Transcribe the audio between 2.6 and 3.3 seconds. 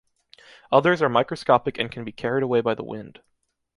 by the wind.